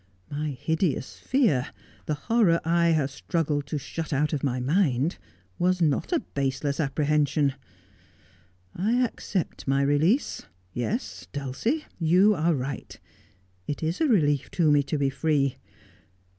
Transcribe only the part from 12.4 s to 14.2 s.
right. It is a